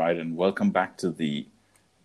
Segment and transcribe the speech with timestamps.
[0.00, 1.46] right, and welcome back to the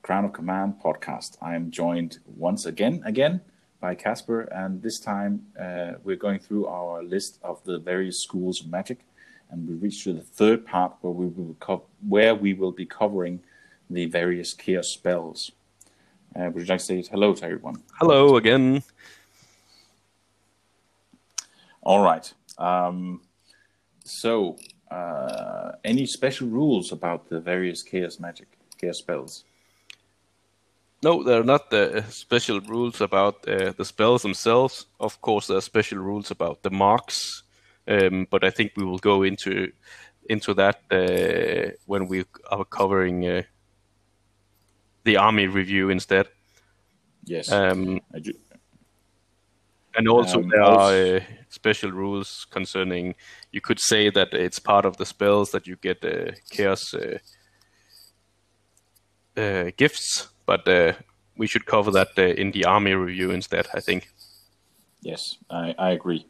[0.02, 1.38] Crown of Command podcast.
[1.42, 3.40] I am joined once again, again
[3.80, 8.60] by Casper, and this time uh, we're going through our list of the various schools
[8.60, 9.00] of magic,
[9.50, 12.86] and we reached to the third part where we will co- where we will be
[12.86, 13.40] covering
[13.90, 15.54] the various chaos spells.
[16.36, 17.82] Uh, would you like to say hello to everyone?
[17.98, 18.84] Hello again.
[21.82, 22.34] All right.
[22.58, 23.22] Um,
[24.04, 24.58] so,
[24.92, 28.48] uh, any special rules about the various chaos magic,
[28.80, 29.44] chaos spells?
[31.04, 34.88] No, there are not the special rules about uh, the spells themselves.
[35.00, 37.44] Of course, there are special rules about the marks,
[37.88, 39.72] um, but I think we will go into
[40.30, 43.44] into that uh, when we are covering uh,
[45.04, 46.28] the army review instead.
[47.26, 47.52] Yes.
[47.52, 48.02] Um,
[49.98, 51.20] and also Um, there also- are uh,
[51.56, 53.16] special rules concerning.
[53.52, 57.18] You could say that it's part of the spells that you get uh, chaos uh,
[59.38, 60.94] uh, gifts, but uh,
[61.38, 63.68] we should cover that uh, in the army review instead.
[63.74, 64.12] I think.
[65.02, 66.26] Yes, I, I agree.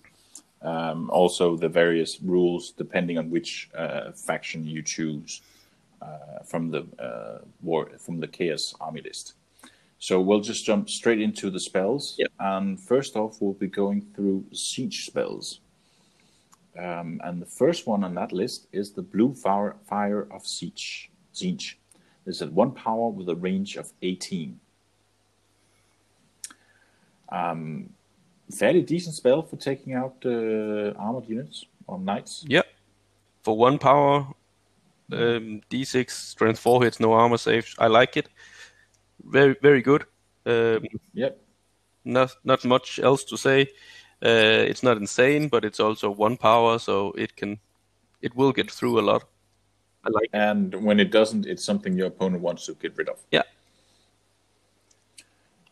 [0.61, 3.69] Um, also, the various rules depending on which
[4.15, 5.41] faction you choose
[6.45, 6.83] from the
[7.61, 9.35] war from the chaos army list.
[9.99, 12.15] So we'll just jump straight into the spells.
[12.17, 12.31] Yep.
[12.39, 15.61] And first off, we'll be going through Tzeentch spells.
[16.77, 21.07] Um, and the first one on that list is the Blue Fire, Fire of Tzeentch.
[21.33, 21.75] Tzeentch.
[22.25, 24.59] This is at one power with a range of 18.
[27.30, 27.89] Um,
[28.52, 32.43] fairly decent spell for taking out uh, armored units or knights.
[32.47, 32.63] Yeah.
[33.43, 34.27] For one power,
[35.11, 37.75] um, D6 strength four hits, no armor saves.
[37.77, 38.30] I like it.
[39.25, 40.05] Very very good.
[40.45, 41.41] Um, Yep.
[42.03, 43.67] not not much else to say.
[44.23, 47.59] Uh, it's not insane, but it's also one power, so it can
[48.21, 49.23] it will get through a lot.
[50.03, 50.37] I like it.
[50.37, 53.19] And when it doesn't, it's something your opponent wants to get rid of.
[53.31, 53.43] Yeah.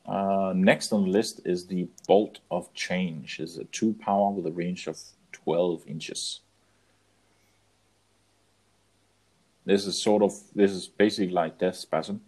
[0.06, 3.40] Uh, next on the list is the Bolt of Change.
[3.40, 5.00] It's a two power with a range of
[5.32, 6.42] 12 inches.
[9.66, 12.20] This is sort of this is basically like Death Spasm,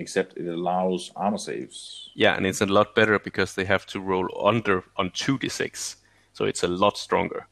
[0.00, 2.10] except it allows armor saves.
[2.14, 5.96] Yeah, and it's a lot better because they have to roll under on two d6,
[6.32, 7.46] so it's a lot stronger.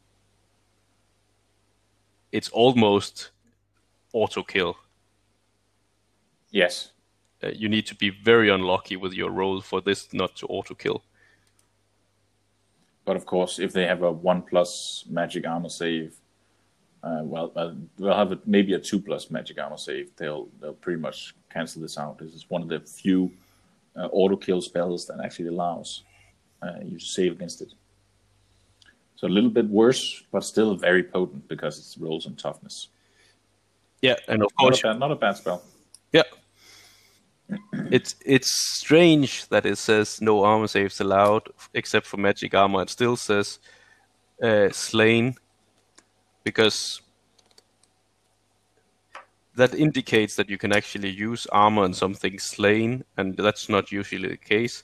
[2.31, 3.31] It's almost
[4.13, 4.75] auto kill.
[6.51, 6.91] Yes,
[7.41, 10.75] Uh, you need to be very unlucky with your roll for this not to auto
[10.75, 11.03] kill.
[13.05, 16.18] but of course, if they have a one plus magic armor save,
[17.03, 20.15] uh, well, uh, they'll have a, maybe a two plus magic armor save.
[20.17, 22.17] They'll they'll pretty much cancel this out.
[22.19, 23.31] This is one of the few
[23.95, 26.03] uh, auto kill spells that actually allows
[26.61, 27.73] uh, you to save against it.
[29.15, 32.87] So a little bit worse, but still very potent because it rolls on toughness.
[34.01, 35.61] Yeah, and of Not course, a bad, not a bad spell.
[36.13, 36.23] yeah.
[37.91, 42.83] It's it's strange that it says no armor saves allowed except for magic armor.
[42.83, 43.59] It still says
[44.43, 45.35] uh, slain
[46.49, 47.01] because
[49.55, 54.29] that indicates that you can actually use armor on something slain, and that's not usually
[54.29, 54.83] the case.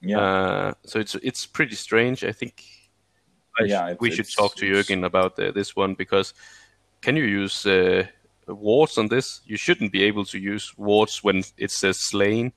[0.00, 2.18] Yeah, Uh, so it's it's pretty strange.
[2.22, 2.52] I think
[3.60, 6.34] I Yeah, we should talk to Jürgen about uh, this one because
[7.00, 8.04] can you use uh,
[8.46, 9.40] wards on this?
[9.50, 12.52] You shouldn't be able to use wards when it says slain.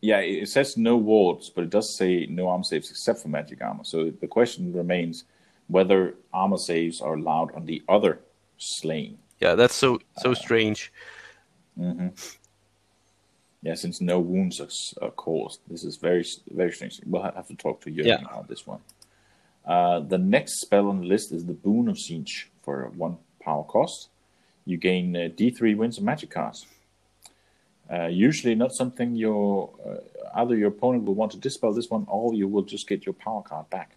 [0.00, 0.20] yeah.
[0.20, 3.62] It it says no wards, but it does say no armor saves except for magic
[3.62, 3.84] armor.
[3.84, 5.24] So the question remains
[5.68, 8.20] whether armor saves are allowed on the other
[8.58, 9.18] slain.
[9.40, 10.92] Yeah, that's so so Uh, strange.
[13.62, 14.68] Yeah, since no wounds are,
[15.04, 17.00] are caused, this is very very strange.
[17.06, 18.24] We'll have to talk to Jürgen Yeah.
[18.38, 18.80] on this one.
[19.64, 23.64] Uh, the next spell on the list is the Boon of Tzeentch for one power
[23.64, 24.08] cost.
[24.66, 26.66] You gain uh, D3 winds of magic cards.
[27.90, 32.04] Uh, usually, not something your uh, either your opponent will want to dispel this one,
[32.08, 33.96] or you will just get your power card back.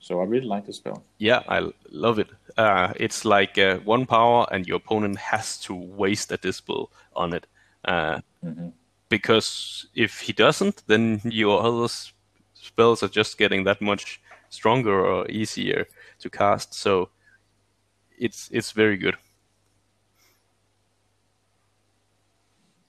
[0.00, 1.04] So I really like this spell.
[1.18, 2.28] Yeah, I love it.
[2.56, 7.32] Uh, it's like uh, one power, and your opponent has to waste a dispel on
[7.34, 7.46] it.
[7.84, 8.20] Uh,
[9.08, 11.88] Because if he doesn't, then your other
[12.54, 14.20] spells are just getting that much
[14.50, 15.86] stronger or easier
[16.20, 16.74] to cast.
[16.74, 17.10] So
[18.18, 19.16] it's it's very good.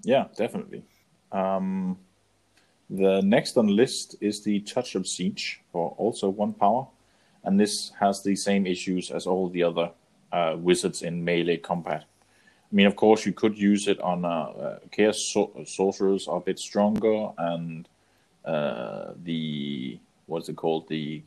[0.04, 0.84] Yeah, definitely.
[1.32, 1.98] Um,
[2.90, 6.88] the next on the list is the Touch of Tzeentch for also one power,
[7.44, 9.92] and this has the same issues as all the other
[10.32, 12.06] uh, wizards in melee combat.
[12.72, 16.38] I mean, of course, you could use it on uh, uh, Chaos sor- Sorcerers are
[16.38, 17.88] a bit stronger, and
[18.46, 20.88] uh, the what's it called?
[20.88, 21.22] The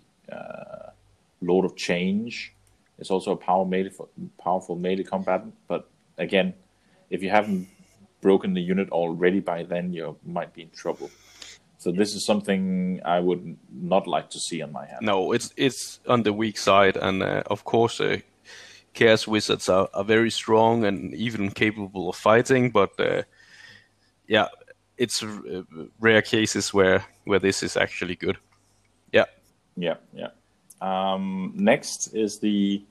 [1.42, 2.54] Lord of Change
[2.98, 3.90] is also a power melee,
[4.42, 6.54] powerful melee combatant, but again,
[7.10, 7.68] if you haven't
[8.22, 11.10] broken the unit already by then, you might be in trouble.
[11.84, 15.02] So this is something I would not like to see on my hand.
[15.02, 18.20] No, it's it's on the weak side, and uh, of course, uh,
[18.94, 22.70] Chaos Wizards are, are very strong and even capable of fighting.
[22.70, 23.24] But uh,
[24.26, 24.48] yeah,
[24.96, 25.62] it's uh,
[26.00, 28.38] rare cases where where this is actually good.
[29.12, 29.26] Yeah.
[29.76, 30.30] Yeah, yeah.
[30.80, 32.82] Um, next is the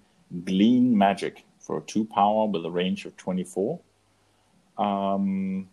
[0.45, 3.79] Glean Magic for two power with a range of twenty four.
[4.77, 5.67] Um,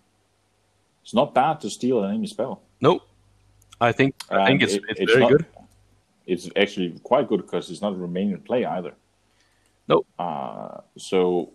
[1.03, 2.63] it's not bad to steal an enemy spell.
[2.81, 3.03] No,
[3.81, 5.47] I think I think it's, it- it's, it's very not- good.
[6.27, 8.95] It's actually quite good because it's not remaining in play either.
[9.89, 11.51] No, Uh, so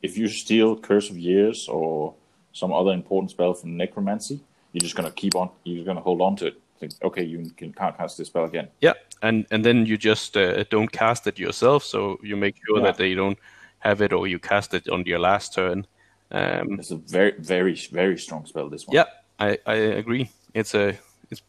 [0.00, 2.14] if you steal Curse of Years or
[2.52, 4.40] some other important spell from Necromancy,
[4.72, 5.50] you're just gonna keep on.
[5.64, 6.54] You're gonna hold on to it.
[6.78, 8.68] Think, okay, you can can't cast this spell again.
[8.80, 12.78] yeah, and and then you just uh, don't cast it yourself, so you make sure
[12.78, 12.84] Yeah.
[12.84, 13.38] that they don't
[13.80, 15.86] have it, or you cast it on your last turn.
[16.30, 18.70] Um, It's a very, very, very strong spell.
[18.70, 18.94] This one.
[18.96, 19.06] Yeah,
[19.38, 20.30] I, I agree.
[20.54, 20.98] It's a
[21.30, 21.42] it's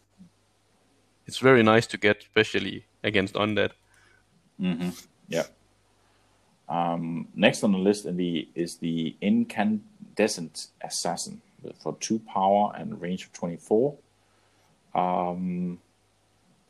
[1.26, 3.72] it's very nice to get, especially against undead.
[5.28, 5.44] Yeah.
[6.70, 11.42] Um, next on the list in the is the incandescent assassin
[11.82, 13.96] for two power and range of twenty four.
[14.96, 15.80] Um,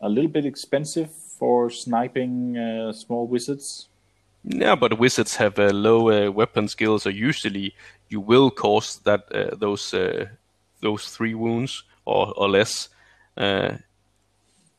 [0.02, 3.90] a little bit expensive for sniping uh, small wizards.
[4.44, 7.74] Yeah, but wizards have uh, low uh, weapon skills, so usually
[8.10, 10.26] you will cause that uh, those uh,
[10.82, 12.90] those three wounds or or less.
[13.38, 13.78] Uh,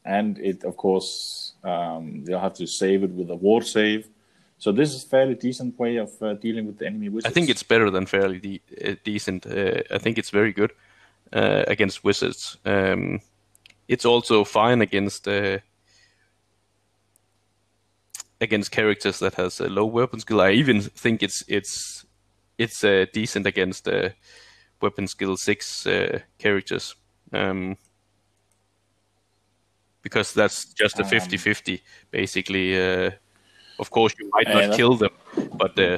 [0.04, 4.08] and it of course um, they'll have to save it with a ward save.
[4.58, 7.30] So this is a fairly decent way of uh, dealing with the enemy wizards.
[7.30, 9.46] I think it's better than fairly de- uh, decent.
[9.46, 10.72] Uh, I think it's very good
[11.32, 12.58] uh, against wizards.
[12.64, 13.20] Um,
[13.88, 15.58] it's also fine against uh,
[18.40, 20.40] against characters that has a low weapon skill.
[20.40, 22.06] I even think it's it's
[22.58, 24.10] it's uh, decent against uh,
[24.80, 26.94] weapon skill six uh, characters.
[27.34, 27.76] Um,
[30.02, 33.10] because that's just a 50-50 basically uh,
[33.78, 35.12] of course you might not kill them
[35.54, 35.96] but uh,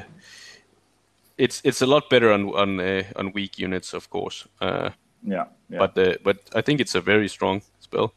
[1.36, 4.90] it's it's a lot better on on uh, on weak units of course uh,
[5.24, 5.78] yeah, yeah.
[5.78, 8.14] but uh, but I think it's a very strong spell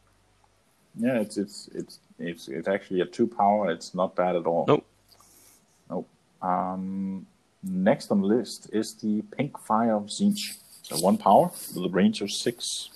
[0.97, 3.71] yeah, it's it's it's it's it's actually a two power.
[3.71, 4.65] It's not bad at all.
[4.67, 4.83] no
[5.89, 6.07] Nope.
[6.41, 7.25] Um,
[7.63, 10.57] next on the list is the Pink Fire of Tzeentch.
[10.83, 12.89] So one power with a range of six.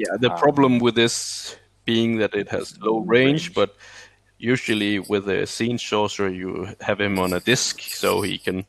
[0.00, 3.54] Yeah the problem with this being that it has low range, range.
[3.54, 3.70] but
[4.38, 8.64] usually with a scene sorcerer you have him on a disc so he can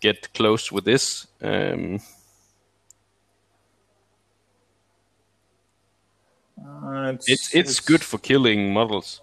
[0.00, 2.00] get close with this um,
[6.66, 9.20] Uh, It's it's good for killing models,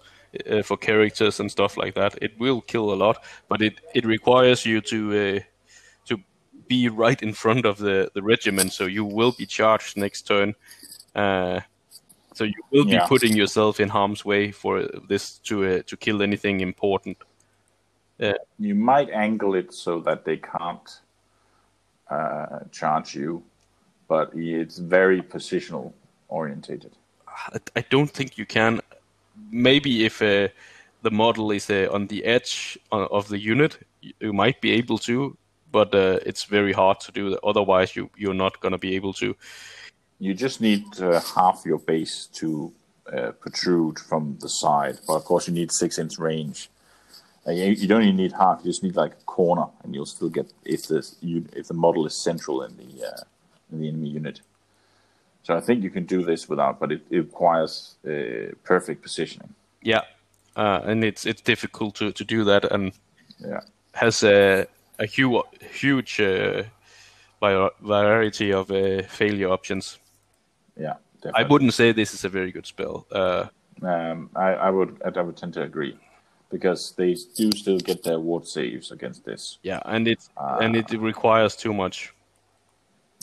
[0.50, 2.14] uh, for characters and stuff like that.
[2.22, 3.16] It will kill a lot,
[3.48, 5.40] but it, it requires you to uh,
[6.06, 6.18] to
[6.68, 10.54] be right in front of the, the regiment, so you will be charged next turn.
[11.14, 11.60] Uh,
[12.34, 13.06] so you will be Yeah.
[13.08, 17.16] putting yourself in harm's way for this to uh, to kill anything important.
[18.58, 21.00] You might angle it so that they can't
[22.10, 23.42] uh, charge you,
[24.08, 25.92] but it's very positional
[26.28, 26.92] orientated.
[27.52, 28.80] I- I don't think you can.
[29.50, 30.48] Maybe if uh,
[31.02, 33.78] the model is uh, on the edge of the unit,
[34.20, 35.36] you might be able to,
[35.72, 37.38] but uh, it's very hard to do.
[37.42, 39.34] Otherwise, you you're not going to be able to.
[40.22, 42.72] You just need uh, half your base to
[43.12, 46.70] uh, protrude from the side, but of course you need six inch range.
[47.44, 50.06] Uh, you, you don't even need half; you just need like a corner, and you'll
[50.06, 51.00] still get if the
[51.60, 53.22] if the model is central in the uh,
[53.72, 54.40] in the enemy unit.
[55.42, 59.52] So I think you can do this without, but it, it requires uh, perfect positioning.
[59.82, 60.02] Yeah,
[60.54, 62.92] uh, and it's it's difficult to, to do that, and
[63.40, 63.62] Yeah,
[63.94, 64.66] has a
[65.00, 65.42] a huge
[65.80, 66.62] huge uh,
[67.80, 69.98] variety of uh, failure options.
[70.76, 70.94] Yeah,
[71.34, 73.06] I wouldn't say this is a very good spell.
[73.10, 73.46] Uh,
[73.82, 75.98] Um, I, I would I would tend to agree
[76.50, 79.58] because they do still get their ward saves against this.
[79.62, 80.20] yeah, and it
[80.60, 82.12] and it requires too much.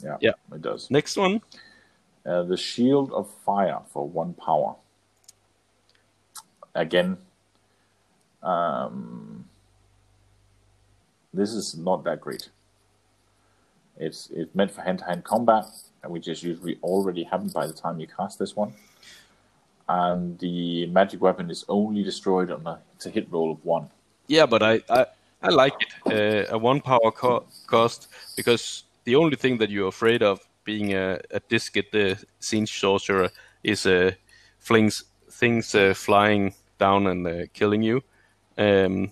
[0.03, 0.33] Yeah, Yeah.
[0.55, 0.89] it does.
[0.89, 1.41] Next one.
[2.25, 4.75] Uh, the Shield of Fire for one power.
[6.75, 7.17] Again,
[8.43, 9.45] um,
[11.33, 12.49] this is not that great.
[13.99, 15.65] It's it's meant for hand-to-hand combat,
[16.05, 18.73] which is usually already happened by the time you cast this one.
[19.87, 23.89] And the magic weapon is only destroyed on a, it's a hit roll of one.
[24.27, 25.05] Yeah, but I I,
[25.41, 25.73] I like
[26.05, 26.49] it.
[26.49, 30.93] Uh, a one power co- cost because the only thing that you're afraid of being
[30.93, 33.29] a, a disc at the scene sorcerer
[33.63, 34.11] is uh,
[34.59, 38.01] flings things uh, flying down and uh, killing you.
[38.57, 39.11] Um,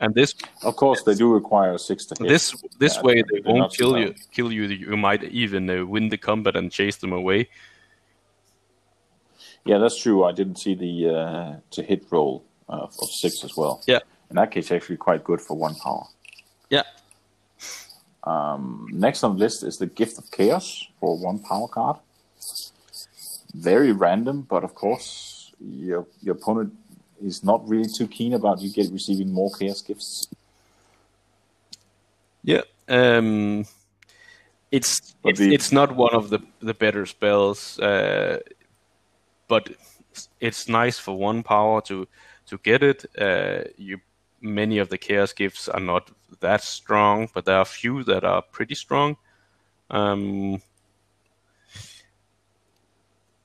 [0.00, 2.28] and this, of course, they do require six to hit.
[2.28, 4.14] This this Yeah, way they, won't kill you.
[4.32, 4.64] Kill you.
[4.64, 7.48] You might even uh, win the combat and chase them away.
[9.64, 10.24] Yeah, that's true.
[10.24, 13.82] I didn't see the uh, to hit roll uh, of six as well.
[13.86, 14.00] Yeah.
[14.30, 16.04] In that case, actually quite good for one power.
[16.70, 16.84] Yeah.
[18.92, 21.96] Next on the list is the Gift of Chaos for one power card.
[23.54, 26.72] Very random, but of course, your your opponent
[27.22, 30.28] is not really too keen about you get receiving more chaos gifts.
[32.42, 32.62] Yeah.
[32.88, 33.64] Um,
[34.70, 38.38] it's it's, the- it's not one of the the better spells, uh,
[39.48, 39.68] but
[40.40, 42.06] it's nice for one power to
[42.46, 43.04] to get it.
[43.18, 43.98] Uh, you
[44.40, 46.10] many of the chaos gifts are not
[46.40, 49.16] that strong, but there are a few that are pretty strong.
[49.90, 50.62] Um,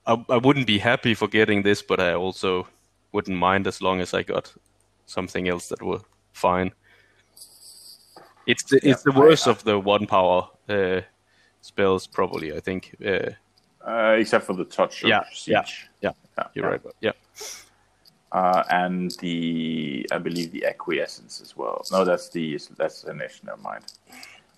[0.06, 2.66] I, I wouldn't be happy for getting this, but I also
[3.16, 4.52] wouldn't mind as long as I got
[5.06, 6.00] something else that were
[6.32, 6.70] fine.
[8.46, 11.00] It's the, it's the worst I- of the one power uh,
[11.62, 12.48] spells, probably.
[12.56, 12.82] I think.
[13.04, 13.30] Uh,
[13.86, 15.74] Uh, except for the touch of yeah, yeah, Tzeentch.
[16.02, 16.12] yeah.
[16.38, 16.70] Yeah, You're yeah.
[16.72, 16.82] right.
[17.06, 17.12] Yeah,
[18.32, 21.76] Uh, and the I believe the acquiescence as well.
[21.92, 22.46] No, that's the
[22.80, 23.36] that's Anish.
[23.44, 23.84] Never mind.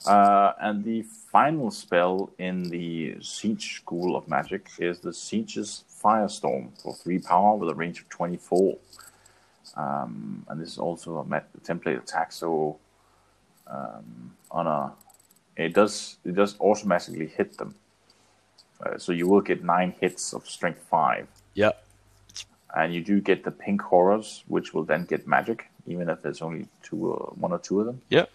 [0.07, 2.89] Uh, and the final spell in the
[3.21, 8.09] Tzeentch School of Magic is the Tzeentch's Firestorm for three power with a range of
[8.09, 8.79] twenty four.
[9.77, 11.25] Um, and this is also a
[11.61, 12.79] template attack, so
[13.67, 14.93] um, on a
[15.57, 17.75] it does it does automatically hit them.
[18.81, 21.73] Uh, so you will get nine hits of strength five yeah,
[22.77, 26.43] and you do get the pink horrors, which will then get magic, even if there's
[26.43, 28.01] only two, uh, one or two of them.
[28.09, 28.27] yeah.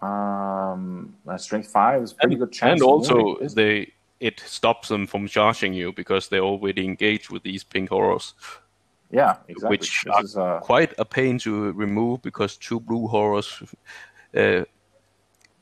[0.00, 2.80] Um, strength five is pretty good chance.
[2.80, 7.42] And also, isn't they it stops them from charging you because they're already engaged with
[7.42, 8.34] these pink horrors,
[9.10, 9.68] yeah, exactly.
[9.70, 13.62] which this are is uh, quite a pain to remove because two blue horrors
[14.36, 14.64] uh,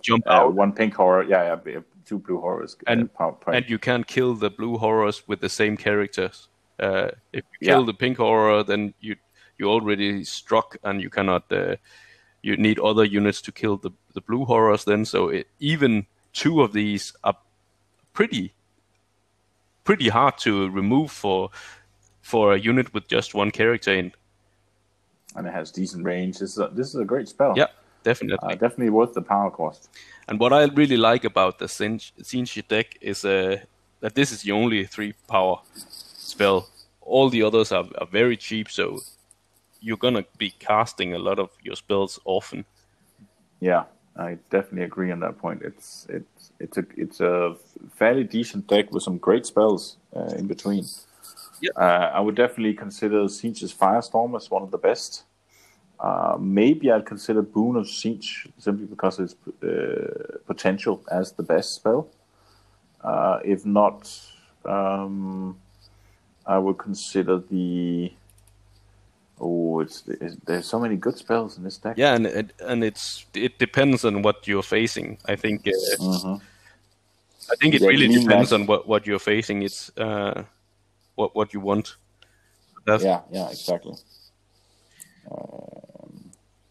[0.03, 0.55] jump uh, out.
[0.55, 1.23] one pink horror.
[1.25, 2.77] Yeah, yeah, two blue horrors.
[2.87, 3.11] uh, And-
[3.47, 6.49] and you can't kill the blue horrors with the same characters.
[6.79, 7.75] Uh, if you Yeah.
[7.75, 9.17] kill the pink horror, then you
[9.59, 11.51] you already struck, and you cannot.
[11.51, 11.77] Uh,
[12.43, 14.85] you need other units to kill the the blue horrors.
[14.85, 17.35] Then, so it, even two of these are
[18.17, 18.53] pretty
[19.85, 21.51] pretty hard to remove for
[22.23, 24.13] for a unit with just one character in.
[25.37, 26.39] and it has decent range.
[26.39, 27.53] This is a, this is a great spell.
[27.57, 27.69] Yeah,
[28.03, 28.39] definitely.
[28.43, 29.91] uh, definitely worth the power cost.
[30.29, 33.59] And what I really like about the Sinchi deck is uh,
[34.01, 36.69] that this is the only three power spell.
[37.01, 39.01] All the others are, are very cheap, so
[39.81, 42.65] you're gonna be casting a lot of your spells often.
[43.61, 43.85] Yeah,
[44.19, 45.63] I definitely agree on that point.
[45.63, 47.57] It's it's it's a it's a
[47.95, 50.85] fairly decent deck with some great spells uh, in between.
[51.61, 51.71] Yeah.
[51.77, 55.25] Uh, I would definitely consider Tzeentch's Firestorm as one of the best.
[55.99, 61.43] Uh, maybe I'd consider Boon of Tzeentch simply because of its uh, potential as the
[61.43, 62.09] best spell.
[63.03, 64.11] Uh, if not,
[64.65, 65.59] um,
[66.47, 68.13] I would consider the.
[69.39, 71.99] Oh, it's, it's there's so many good spells in this deck.
[71.99, 75.19] Yeah, and it, and it's it depends on what you're facing.
[75.27, 76.41] I think uh, Mhm.
[77.53, 79.63] I think it Yeah, really depends on what, what you're facing.
[79.63, 80.45] It's uh,
[81.17, 81.97] what what you want.
[82.87, 83.95] That's, Yeah, yeah, exactly.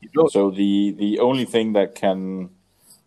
[0.01, 2.49] you don't- So the the only thing that can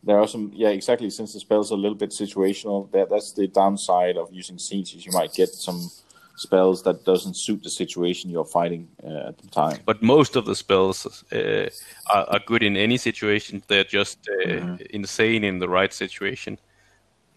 [0.04, 3.32] there are some yeah exactly since the spells are a little bit situational that that's
[3.32, 5.90] the downside of using sieges you might get some
[6.38, 9.80] spells that doesn't suit the situation you're fighting uh, at the time.
[9.86, 11.68] but most of the spells uh,
[12.14, 13.62] are, are good in any situation.
[13.66, 14.74] They're just uh, Mm-hmm.
[14.90, 16.58] insane in the right situation.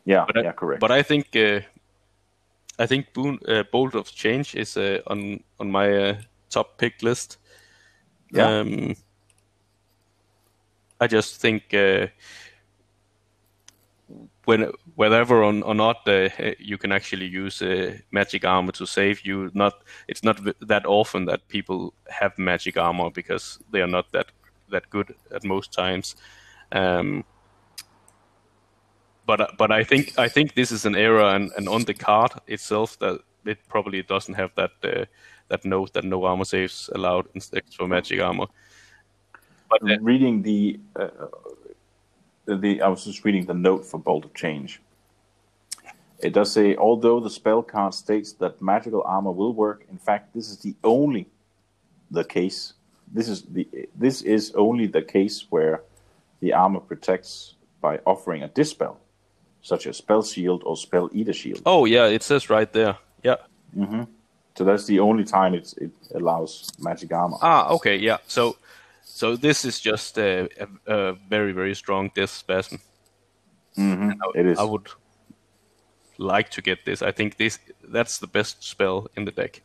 [0.06, 0.80] Yeah, But I, yeah, correct.
[0.82, 1.62] But I think uh,
[2.80, 6.16] I think Boon, uh, Bolt of Change is uh, on on my uh,
[6.50, 7.38] top pick list.
[8.32, 8.60] Yeah.
[8.60, 8.96] Um,
[11.04, 12.08] I just think uh,
[14.52, 16.30] when whether or, or not uh,
[16.60, 19.50] you can actually use uh, magic armor to save you.
[19.54, 19.74] Not
[20.10, 24.28] it's not that often that people have magic armor because they are not that
[24.72, 26.16] that good at most times.
[26.74, 27.24] Um,
[29.26, 32.32] but but I think I think this is an error, and, and on the card
[32.48, 35.06] itself that it probably doesn't have that uh,
[35.48, 38.48] that note that no armor saves allowed instead for magic armor.
[39.70, 41.08] But uh, reading the uh,
[42.58, 44.82] the I was just reading the note for Bolt of Change.
[46.20, 50.34] It does say, although the spell card states that magical armor will work, in fact,
[50.36, 51.28] this is the only
[52.12, 52.74] the case.
[53.12, 55.82] This is the this is only the case where
[56.40, 59.00] the armor protects by offering a dispel,
[59.62, 61.62] such as spell shield or spell eater shield.
[61.66, 62.98] oh yeah, it says right there.
[63.24, 63.36] Yeah,
[64.56, 67.38] So that's the only time it's, it allows magic armor.
[67.42, 68.18] Ah, okay, yeah.
[68.28, 68.58] So,
[69.22, 72.80] so this is just a, a, a very very strong death spasm.
[73.78, 74.10] Mm-hmm.
[74.10, 74.58] I, It is.
[74.58, 74.88] I would
[76.18, 77.04] like to get this.
[77.04, 79.62] I think this that's the best spell in the deck.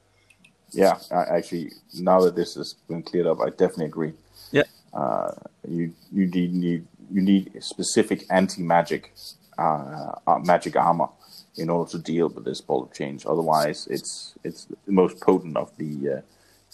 [0.72, 4.12] Yeah, I, actually, now that this has been cleared up, I definitely agree.
[4.52, 4.68] Yeah.
[4.92, 5.32] Uh,
[5.66, 9.14] you you need, need you need specific anti magic
[9.56, 11.08] uh, uh, magic armor
[11.56, 13.24] in order to deal with this Bolt of Change.
[13.24, 16.20] Otherwise, it's it's the most potent of the uh,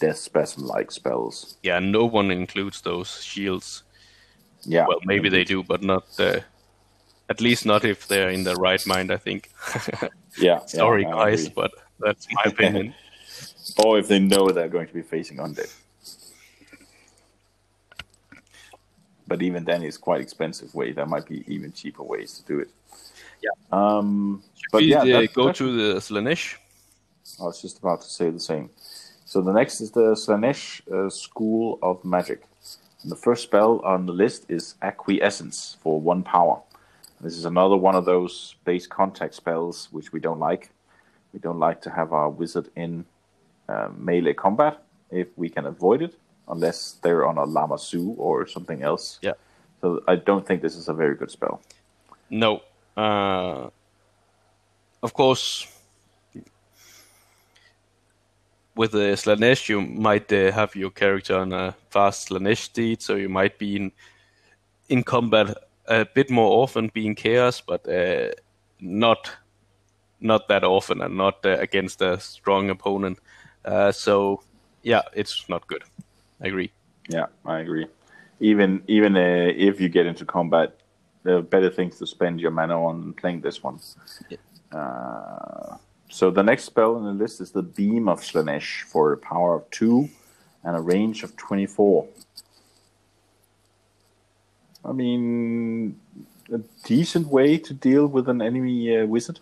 [0.00, 1.56] death spasm like spells.
[1.62, 3.82] Yeah, no one includes those shields.
[4.64, 4.86] Yeah.
[4.88, 6.04] Well, maybe they do, but not.
[6.18, 6.40] Uh,
[7.28, 9.10] at least not if they're in the right mind.
[9.12, 9.50] I think.
[10.38, 10.64] Yeah.
[10.64, 11.52] Sorry, yeah, I guys, agree.
[11.56, 12.94] but that's my opinion.
[13.84, 15.72] Or if they know they're going to be facing undead.
[19.26, 20.92] But even then, it's quite expensive way.
[20.92, 22.70] There might be even cheaper ways to do it.
[23.42, 23.50] Yeah.
[23.72, 24.42] Um.
[24.70, 26.56] But we yeah, uh, go that- to the Slaanesh?
[27.40, 28.70] I was just about to say the same.
[29.32, 32.42] So the next is the Slaanesh uh, School of Magic.
[33.02, 36.60] And the first spell on the list is Acquiescence for one power.
[37.18, 40.68] This is another one of those base contact spells which we don't like.
[41.32, 43.06] We don't like to have our wizard in
[43.70, 46.14] uh, melee combat if we can avoid it,
[46.46, 49.18] unless they're on a Lammasu or something else.
[49.22, 49.32] Yeah.
[49.80, 51.62] So I don't think this is a very good spell.
[52.28, 52.60] No.
[52.98, 53.70] Uh,
[55.02, 55.66] of course,
[58.74, 63.16] with the Slaanesh, you might uh, have your character on a fast Slaanesh deed, so
[63.16, 63.92] you might be in
[64.88, 68.30] in combat a bit more often, being chaos, but uh,
[68.80, 69.30] not
[70.20, 73.18] not that often, and not uh, against a strong opponent.
[73.64, 74.42] Uh, so,
[74.82, 75.82] yeah, it's not good.
[76.40, 76.70] I agree.
[77.08, 77.86] Yeah, I agree.
[78.40, 80.76] Even even uh, if you get into combat,
[81.24, 83.78] there are better things to spend your mana on than playing this one.
[84.72, 85.76] Uh,
[86.12, 89.56] so the next spell on the list is the Beam of Slaanesh for a power
[89.56, 90.08] of two
[90.62, 92.06] and a range of twenty-four.
[94.84, 95.98] I mean,
[96.52, 99.40] a decent way to deal with an enemy uh, wizard.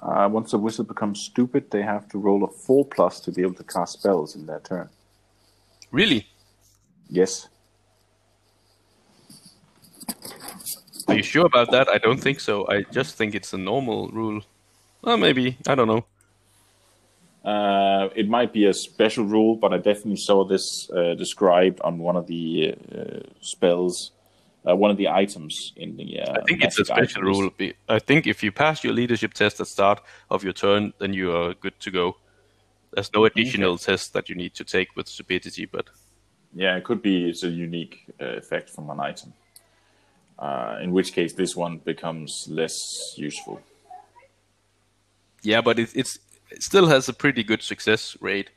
[0.00, 3.42] Uh, once a wizard becomes stupid, they have to roll a four plus to be
[3.42, 4.88] able to cast spells in their turn.
[5.90, 6.28] Really?
[7.10, 7.48] Yes.
[11.08, 11.88] Are you sure about that?
[11.88, 12.68] I don't think so.
[12.68, 14.42] I just think it's a normal rule.
[15.02, 15.56] Well, maybe.
[15.66, 16.04] I don't know.
[17.44, 21.98] Uh, it might be a special rule, but I definitely saw this uh, described on
[21.98, 24.10] one of the uh, spells,
[24.68, 26.20] uh, one of the items in the.
[26.20, 27.52] Uh, I think it's a special items.
[27.58, 27.70] rule.
[27.88, 31.34] I think if you pass your leadership test at start of your turn, then you
[31.34, 32.16] are good to go.
[32.92, 35.86] There's no additional test that you need to take with stupidity, but
[36.54, 39.32] Yeah, it could be it's a unique uh, effect from an item.
[40.38, 42.74] Uh, in which case, this one becomes less
[43.16, 43.60] useful.
[45.42, 46.18] Yeah, but it, it's
[46.50, 48.50] it still has a pretty good success rate.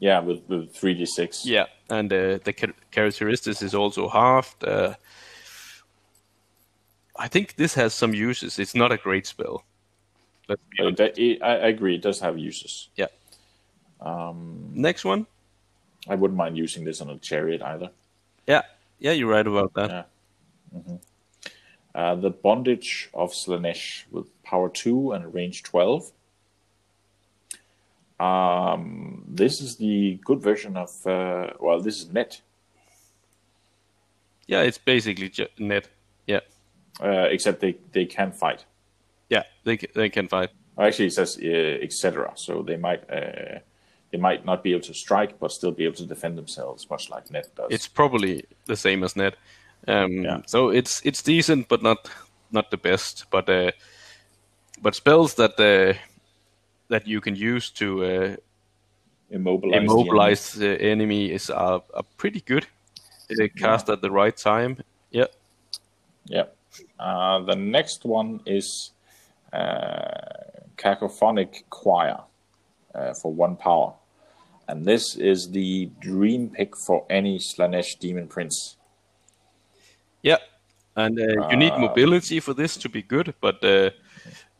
[0.00, 1.44] Yeah, with with three d six.
[1.44, 4.64] Yeah, and uh, the char- characteristics is also halved.
[4.64, 4.94] Uh,
[7.16, 8.58] I think this has some uses.
[8.58, 9.64] It's not a great spell.
[10.48, 10.62] Let's
[11.16, 11.40] be.
[11.42, 11.96] I, I agree.
[11.96, 12.88] It does have uses.
[12.96, 13.08] Yeah.
[14.74, 15.26] Next one.
[16.08, 17.90] I wouldn't mind using this on a chariot either.
[18.48, 18.62] Yeah,
[18.98, 20.08] yeah, you're right about that.
[20.74, 20.96] Yeah.
[21.94, 26.12] Uh, the Bondage of Slaanesh with power 2 and range 12.
[28.20, 32.40] Um, this is the good version of, uh, well, this is net,
[34.46, 35.88] Yeah, it's basically ju- net.
[36.26, 36.40] Yeah,
[37.00, 38.64] uh, except they, they can fight.
[39.30, 40.50] yeah, they they can fight.
[40.78, 42.32] Actually, it says uh, etc.
[42.34, 43.58] So they might uh,
[44.10, 47.08] they might not be able to strike, but still be able to defend themselves, much
[47.10, 47.70] like net does.
[47.70, 49.34] It's probably the same as net.
[49.88, 50.40] Um, Yeah.
[50.46, 51.98] So it's it's decent, but not
[52.50, 53.24] not the best.
[53.30, 53.70] But uh,
[54.82, 55.96] but spells that uh,
[56.88, 58.36] that you can use to uh,
[59.30, 59.72] immobilize.
[59.72, 62.66] the immobilize the enemy is are, are pretty good.
[63.38, 64.76] They cast at the right time.
[65.10, 65.26] Yeah.
[66.26, 66.44] Yeah.
[66.98, 68.90] Uh, the next one is
[69.52, 70.10] uh,
[70.76, 72.20] Cacophonic Choir
[72.94, 73.94] uh, for one power.
[74.68, 78.76] And this is the dream pick for any Slaanesh Demon Prince.
[80.22, 80.38] yeah.
[80.94, 83.90] And uh, you need mobility for this to be good, but uh,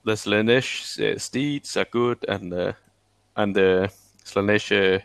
[0.04, 2.72] the Slaanesh uh, steeds are good, and uh,
[3.36, 3.90] and the
[4.24, 5.00] Slaanesh uh,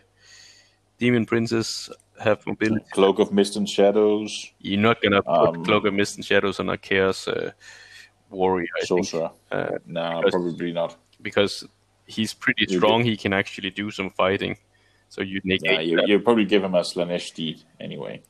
[0.98, 2.84] demon princes have mobility.
[2.92, 6.58] Cloak of Mist and Shadows, You're not gonna put Um, Cloak of Mist and Shadows
[6.60, 7.52] on a Chaos uh,
[8.30, 9.30] warrior, I think, Sorcerer.
[9.52, 10.96] uh, no, because- probably not.
[11.22, 11.64] because
[12.06, 13.04] he's pretty strong.
[13.04, 14.56] He can actually do some fighting.
[15.10, 18.20] So you negate Yeah, you, you probably give him a Slaanesh Steed anyway.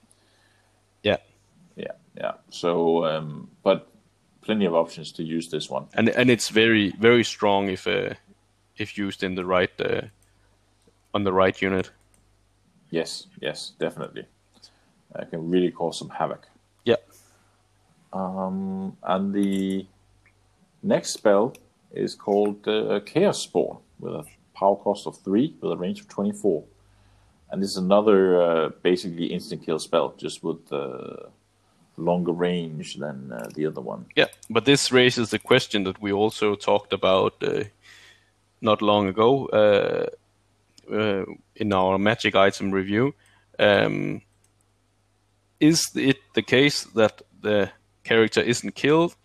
[1.02, 1.16] Yeah,
[1.76, 2.33] Yeah, yeah.
[2.50, 3.88] So, um, but
[4.49, 5.85] plenty of options to use this one.
[5.93, 8.15] and and it's very very strong if uh,
[8.79, 10.01] if used in the right uh,
[11.13, 11.91] on the right unit.
[12.91, 14.25] Yes, yes, definitely.
[15.15, 16.47] It can really cause some havoc.
[16.85, 17.01] Yeah.
[18.13, 19.87] Um, and the
[20.83, 21.53] next spell
[21.93, 26.09] is called uh, Chaos Spawn with a power cost of three with a range of
[26.09, 26.65] 24.
[27.51, 31.29] And this is another uh, basically instant kill spell, just with uh,
[31.97, 34.07] longer range than uh, the other one.
[34.17, 37.65] Yeah, but this raises the question that we also talked about uh,
[38.61, 40.07] not long ago uh,
[40.93, 41.25] uh,
[41.57, 43.15] in our magic item review.
[43.59, 44.23] Um,
[45.61, 47.71] is it the case that the
[48.05, 49.17] character isn't killed?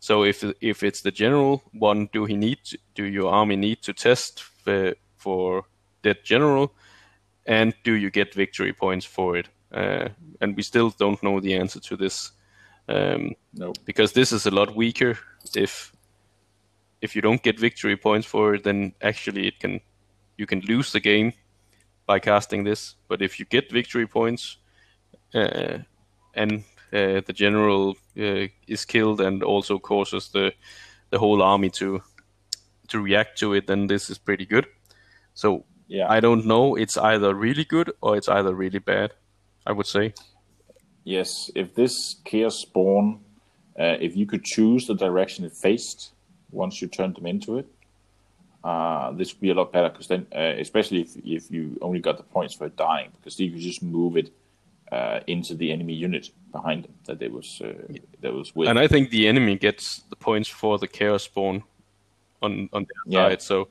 [0.00, 3.82] So if if it's the general one, do he need to, do your army need
[3.82, 5.64] to test for, for
[6.02, 6.74] dead general,
[7.46, 9.48] and do you get victory points for it?
[9.72, 10.08] Uh,
[10.40, 12.32] and we still don't know the answer to this.
[12.88, 15.18] Um, no, because this is a lot weaker.
[15.54, 15.92] If
[17.00, 19.80] if you don't get victory points for it, then actually it can
[20.36, 21.32] you can lose the game
[22.06, 22.96] by casting this.
[23.08, 24.58] But if you get victory points,
[25.34, 25.78] uh,
[26.34, 30.52] and uh, the general uh, is killed and also causes the
[31.10, 32.02] the whole army to
[32.88, 34.66] to react to it, then this is pretty good.
[35.34, 36.76] So yeah, I don't know.
[36.76, 39.12] It's either really good or it's either really bad.
[39.66, 40.12] I would say.
[41.04, 43.20] Yes, if this chaos spawn,
[43.78, 46.12] uh, if you could choose the direction it faced
[46.50, 47.66] once you turned them into it,
[48.62, 49.90] uh, this would be a lot better.
[49.90, 53.50] Because then, uh, especially if if you only got the points for dying, because you
[53.50, 54.32] could just move it
[54.90, 57.72] uh, into the enemy unit behind them that they was uh,
[58.20, 58.68] that was with.
[58.68, 61.64] And I think the enemy gets the points for the chaos spawn
[62.40, 63.28] on on their Yeah.
[63.28, 63.42] side.
[63.42, 63.68] So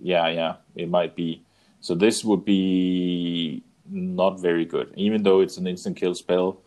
[0.00, 1.42] yeah, yeah, it might be.
[1.80, 6.60] So this would be not very good, even though it's an instant kill spell.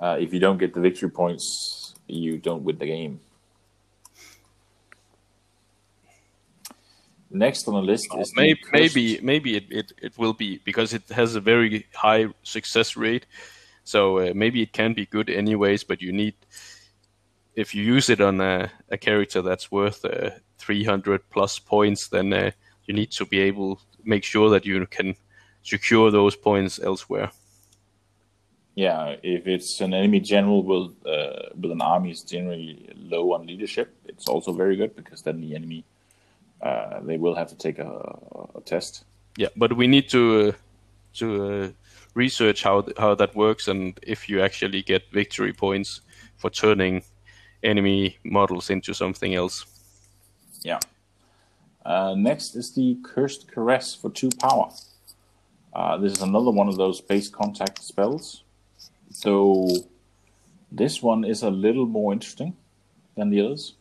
[0.00, 3.20] Uh, if you don't get the victory points, you don't win the game.
[7.30, 10.92] Next on the list is the maybe maybe maybe it, it, it will be because
[10.92, 13.26] it has a very high success rate.
[13.84, 16.34] So uh, maybe it can be good anyways, but you need
[17.54, 22.32] if you use it on a, a character that's worth uh, 300 plus points, then
[22.32, 22.50] uh,
[22.86, 25.14] you need to be able to make sure that you can
[25.62, 27.30] secure those points elsewhere.
[28.74, 33.46] Yeah, if it's an enemy general with uh, with an army is generally low on
[33.46, 35.84] leadership, it's also very good because then the enemy
[36.62, 38.18] uh, they will have to take a,
[38.54, 39.04] a test.
[39.36, 40.52] Yeah, but we need to uh,
[41.14, 41.68] to uh,
[42.14, 46.00] research how th- how that works and if you actually get victory points
[46.36, 47.02] for turning
[47.62, 49.66] enemy models into something else.
[50.62, 50.78] Yeah.
[51.84, 54.70] Uh, next is the Cursed Caress for two power.
[55.72, 58.42] Uh, this is another one of those base contact spells.
[59.10, 59.68] So
[60.72, 62.56] this one is a little more interesting
[63.16, 63.74] than the others.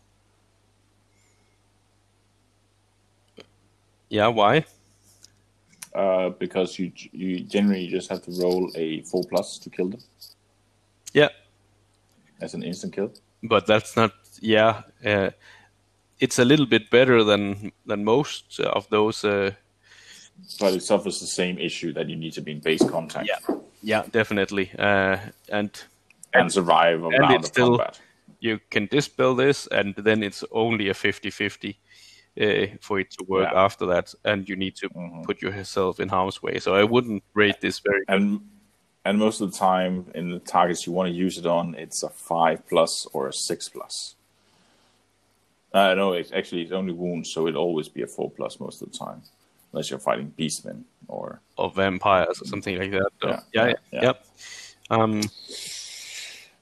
[4.10, 4.66] Yeah, why?
[5.96, 10.02] Uh, because you you generally just have to roll a four plus to kill them
[11.14, 11.30] Yeah,
[12.42, 13.12] as an instant kill.
[13.44, 14.12] but that's not.
[14.42, 15.32] Yeah, uh,
[16.20, 19.24] it's a little bit better than than most of those.
[20.60, 23.56] But it suffers the same issue that you need to be in base contact yeah,
[23.84, 24.72] yeah, definitely.
[24.78, 25.18] Uh,
[25.50, 25.72] and
[26.34, 28.00] and survive a and round it's of still- combat.
[28.40, 31.76] you can dispel this, and then it's only a 50-50
[32.42, 33.66] uh, for it to work Yeah.
[33.66, 34.90] after that, and you need to
[35.26, 36.60] put yourself in harm's way.
[36.60, 38.04] So I wouldn't rate this very.
[38.08, 38.40] and
[39.06, 42.04] and most of the time in the targets you want to use it on, it's
[42.04, 44.16] a five plus or a six plus.
[45.74, 48.82] Uh, no, it's actually it's only wounds, so it'll always be a four plus most
[48.82, 49.22] of the time,
[49.72, 53.10] unless you're fighting beastmen or of vampires or something like that.
[53.22, 54.26] So, Yeah, yeah, yeah, yeah, yep.
[54.90, 55.22] Um,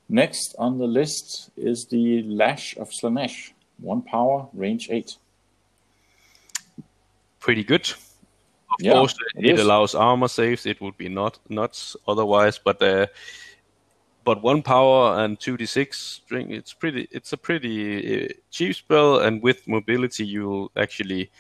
[0.10, 3.52] Next on the list is the Lash of Slaanesh.
[3.80, 5.18] One power, range eight.
[7.40, 7.90] pretty good.
[7.90, 10.66] Of Yeah, course, it it, allows armor saves.
[10.66, 13.08] It would be not nuts otherwise, but uh,
[14.24, 16.52] but one power and two d six string.
[16.52, 17.08] It's pretty.
[17.12, 21.32] It's a pretty uh, cheap spell, and with mobility, you'll actually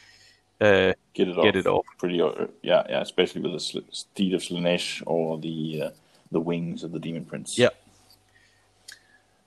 [0.61, 1.43] uh, Get it off.
[1.43, 1.85] Get it off.
[1.97, 3.01] Pretty, uh, yeah, yeah.
[3.01, 5.89] Especially with the Steed of Slaanesh or the uh,
[6.31, 7.57] the wings of the Demon Prince.
[7.57, 7.69] yeah.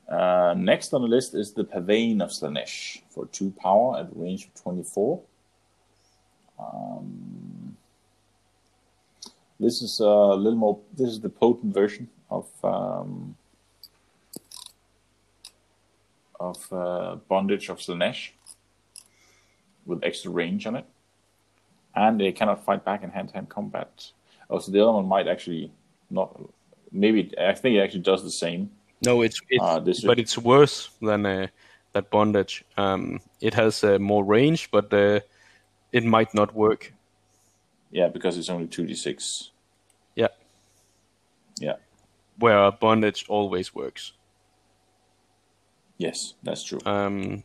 [0.08, 4.46] Uh, next on the list is the Pavane of Slaanesh for two power at range
[4.46, 5.20] of 24.
[6.58, 7.76] Um,
[9.60, 10.80] this is a little more.
[10.96, 13.36] This is the potent version of um,
[16.40, 18.30] of uh, Bondage of Slaanesh
[19.86, 20.86] with extra range on it,
[22.00, 24.12] and they cannot fight back in hand-to-hand combat.
[24.48, 25.70] Oh, so the other one might actually
[26.10, 26.28] not.
[26.90, 28.70] Maybe I think it actually does the same.
[29.04, 31.46] No, it's, it's Uh, this is- but it's worse than uh,
[31.92, 32.64] that bondage.
[32.76, 35.20] Um, it has uh, more range, but uh,
[35.92, 36.92] it might not work.
[37.92, 39.50] Yeah, because it's only two d six.
[40.16, 40.28] Yeah.
[41.60, 41.76] Yeah.
[42.38, 44.12] Where bondage always works.
[45.98, 46.80] Yes, that's true.
[46.86, 47.42] Um,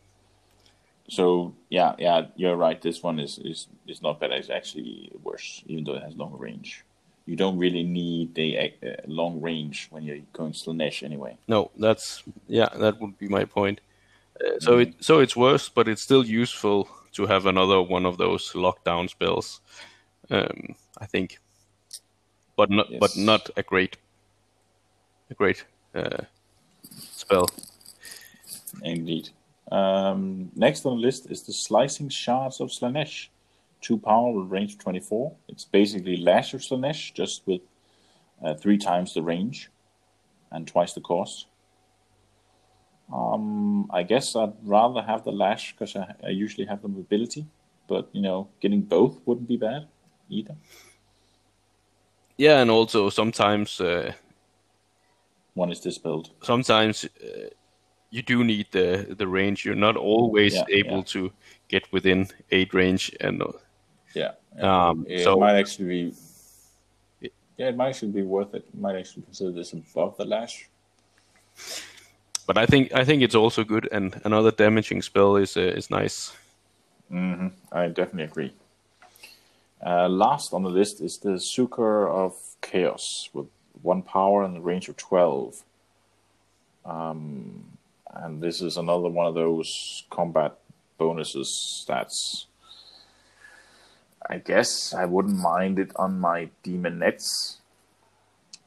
[1.08, 2.80] so yeah, yeah, you're right.
[2.80, 4.34] This one is is is not better.
[4.34, 6.84] It's actually worse, even though it has long range.
[7.26, 11.36] You don't really need the uh, long range when you're going Slaanesh anyway.
[11.48, 13.80] no, that's yeah, that would be my point.
[14.40, 18.18] Uh, so it so it's worse, but it's still useful to have another one of
[18.18, 19.60] those lockdown spells.
[20.30, 21.38] Um, I think,
[22.56, 23.96] but not but not a great
[25.30, 25.64] a great
[25.94, 26.24] uh,
[27.12, 27.48] spell.
[28.82, 29.30] Indeed.
[29.72, 33.28] Um, next on the list is the Slicing Shards of Slaanesh.
[33.80, 35.32] Two power with range 24.
[35.48, 37.60] It's basically Lash of Slaanesh, just with
[38.44, 39.70] uh, three times the range
[40.50, 41.46] and twice the cost.
[43.12, 47.46] Um, I guess I'd rather have the Lash because I, I usually have the mobility,
[47.88, 49.86] but you know, getting both wouldn't be bad
[50.28, 50.56] either.
[52.36, 54.12] Yeah, and also sometimes uh,
[55.54, 56.30] One is dispelled.
[56.42, 57.35] sometimes uh,
[58.10, 59.64] you do need the the range.
[59.64, 61.12] You're not always Yeah, able yeah.
[61.12, 61.32] to
[61.68, 63.52] get within eight range, and uh,
[64.14, 64.32] Yeah.
[64.60, 66.14] um, It so might actually be.
[67.58, 68.66] Yeah, it might actually be worth it.
[68.74, 70.68] You might actually consider this above the Lash.
[72.46, 75.90] but I think I think it's also good, and another damaging spell is uh, is
[75.90, 76.32] nice.
[77.08, 78.52] hmm I definitely agree.
[79.84, 83.46] Uh, last on the list is the Succour of Chaos with
[83.82, 85.62] one power and a range of 12.
[86.84, 87.75] Um,
[88.22, 90.58] and this is another one of those combat
[90.98, 92.46] bonuses stats.
[94.28, 97.56] I guess I wouldn't mind it on my daemonettes.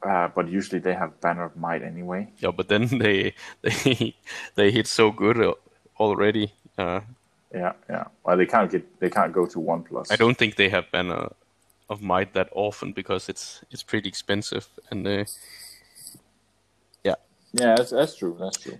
[0.02, 2.32] Uh, but usually they have Banner of Might anyway.
[2.38, 4.14] Yeah, but then they they
[4.54, 5.54] they hit so good
[5.98, 6.52] already.
[6.78, 7.00] Uh,
[7.52, 8.04] Yeah, yeah.
[8.24, 10.10] Well, they can't get they can't go to one plus.
[10.10, 11.32] I don't think they have banner
[11.90, 15.24] of might that often because it's it's pretty expensive and uh,
[17.04, 17.16] yeah,
[17.52, 18.36] Yeah, that's, that's true.
[18.38, 18.78] That's true.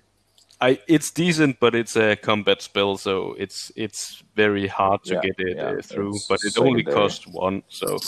[0.62, 5.20] I it's decent, but it's a combat spell, so it's it's very hard to Yeah,
[5.22, 6.14] get it yeah, uh, through.
[6.28, 7.98] But it only costs one, so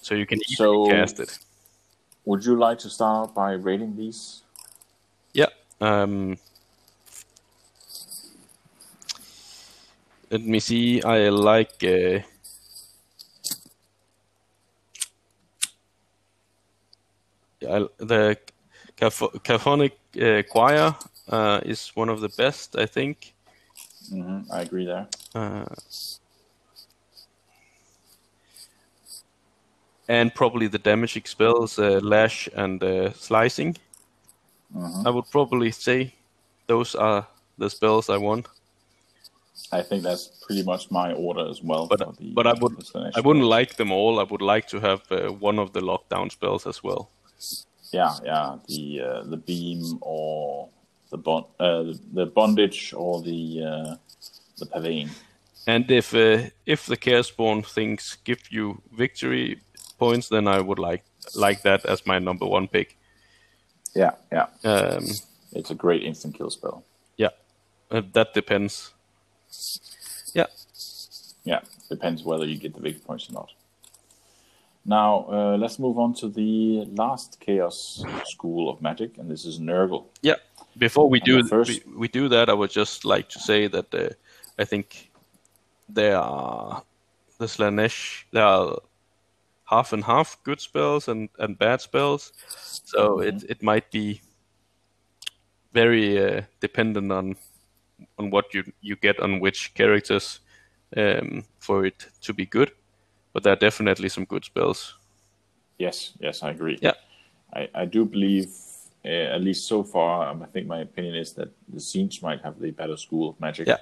[0.00, 1.38] so you can easily So- cast it.
[2.24, 4.42] Would you like to start by rating these?
[5.34, 5.48] Yeah.
[5.80, 6.38] Um,
[10.30, 11.02] let me see.
[11.02, 11.82] I like.
[11.82, 12.20] Uh,
[17.62, 18.36] I- the
[18.96, 20.94] Caph- Caphonic uh, Choir
[21.32, 23.34] uh, is one of the best, I think.
[24.10, 25.06] hmm I agree there.
[25.34, 25.64] Uh,
[30.08, 33.76] and probably the damaging spells, uh, Lash and uh, Slicing.
[34.74, 35.06] Mhm.
[35.06, 36.14] I would probably say
[36.66, 37.26] those are
[37.58, 38.46] the spells I want.
[39.72, 41.86] I think that's pretty much my order as well.
[41.86, 42.72] But the, but I would
[43.14, 44.20] I wouldn't like them all.
[44.20, 47.10] I would like to have uh, one of the lockdown spells as well.
[47.92, 48.58] Yeah, yeah.
[48.68, 50.68] The uh, the beam or
[51.12, 53.96] the bond, uh, the, bondage or the uh,
[54.58, 55.10] the pavane.
[55.66, 59.60] And if uh, if the Carespawn things give you victory
[59.98, 61.04] points, then I would like
[61.36, 62.96] like that as my number one pick.
[63.94, 64.46] Yeah, yeah.
[64.64, 65.04] Um,
[65.54, 66.82] It's a great instant kill spell.
[67.18, 67.32] yeah,
[67.90, 68.94] uh, that depends.
[70.34, 70.46] Yeah,
[71.44, 73.50] Yeah, depends whether you get the victory points or not.
[74.84, 79.58] Now uh, let's move on to the last chaos school of magic, and this is
[79.58, 80.04] Nurgle.
[80.22, 80.36] yeah.
[80.78, 84.08] Before we do we, we do that, I would just like to say that uh,
[84.58, 85.10] I think
[85.88, 86.82] there are
[87.38, 88.78] the Slaanesh there are
[89.64, 94.20] half and half good spells and, and bad spells, so it it might be
[95.72, 97.36] very uh, dependent on
[98.18, 100.40] on what you you get on which characters
[100.96, 102.72] um, for it to be good.
[103.32, 104.94] But there are definitely some good spells.
[105.78, 106.78] Yes, yes, I agree.
[106.80, 106.92] Yeah.
[107.54, 108.54] I, I do believe,
[109.04, 112.60] at least so far, um, I think my opinion is that the Tzeentch might have
[112.60, 113.66] the better school of magic.
[113.66, 113.78] Yeah.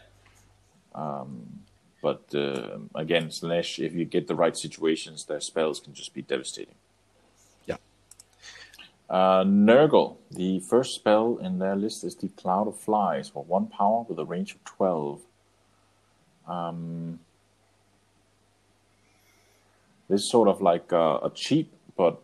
[2.02, 6.22] But uh, again, Slash, if you get the right situations, their spells can just be
[6.22, 6.74] devastating.
[7.66, 7.76] Yeah.
[9.09, 13.66] Uh, Nurgle, the first spell in their list is the Cloud of Flies for one
[13.66, 15.20] power with a range of 12.
[16.48, 17.20] Um,
[20.09, 22.20] this is sort of like a, a cheap, but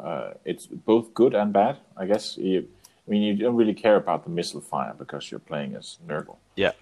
[0.00, 2.36] uh, it's both good and bad, I guess.
[2.36, 2.68] You,
[3.06, 6.36] I mean, you don't really care about the missile fire because you're playing as Nurgle.
[6.56, 6.72] Yeah,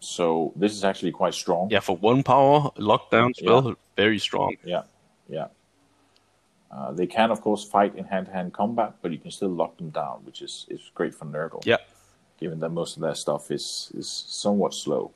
[0.00, 1.70] So this is actually quite strong.
[1.70, 1.80] yeah.
[1.80, 4.56] For one power lockdown spell, very strong.
[4.64, 4.82] Yeah,
[5.28, 5.48] yeah.
[6.70, 9.90] Uh, they can, of course, fight in hand-to-hand combat, but you can still lock them
[9.90, 11.64] down, which is, is great for Nurgle.
[11.64, 11.78] Yeah,
[12.38, 15.10] given that most of their stuff is is somewhat slow.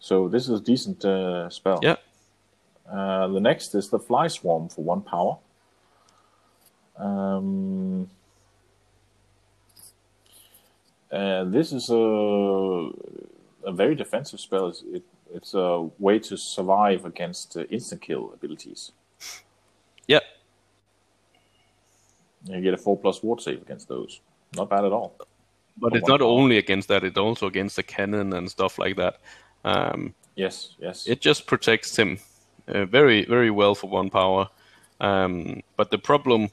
[0.00, 1.80] So this is a decent uh, spell.
[1.82, 1.96] Yeah.
[2.90, 5.36] Uh, the next is the Fly Swarm for one power.
[6.96, 8.08] Um,
[11.12, 12.90] uh, this is a
[13.64, 14.68] a very defensive spell.
[14.68, 18.92] It's, it, it's a way to survive against uh, instant kill abilities.
[20.06, 20.20] Yeah.
[22.44, 24.20] You get a four plus ward save against those.
[24.56, 25.14] Not bad at all.
[25.76, 26.28] But it's not power.
[26.28, 29.20] only against that; it's also against the cannon and stuff like that.
[29.64, 31.06] Um, Yes, yes.
[31.06, 32.18] it just protects him
[32.68, 34.48] uh, very very well for one power.
[35.00, 36.50] Um, but the problem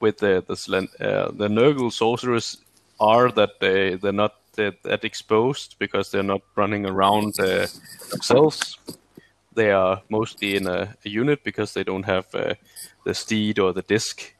[0.00, 2.58] with the the, Slen- uh, the Nurgle sorcerers
[3.00, 7.66] are that they they're not that, that exposed because they're not running around uh,
[8.10, 8.78] themselves.
[9.54, 12.54] They are mostly in a, a unit because they don't have uh,
[13.04, 14.34] the steed or the disc.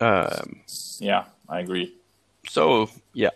[0.00, 0.60] Um,
[0.98, 1.94] yeah, I agree.
[2.48, 3.30] so yeah,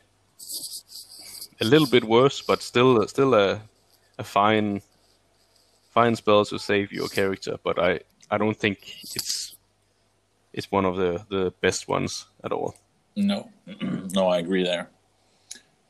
[1.61, 3.61] a little bit worse, but still still a
[4.19, 4.83] a fine
[5.99, 7.57] fine spells to save your character.
[7.65, 8.79] But I I don't think
[9.17, 9.57] it's
[10.53, 12.75] it's one of the the best ones at all.
[13.17, 13.51] No,
[14.15, 14.87] no, I agree there.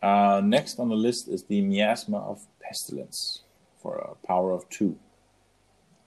[0.02, 3.42] Uh, next on the list is the Miasma of Pestilence
[3.82, 4.96] for a power of two.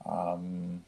[0.06, 0.84] Um,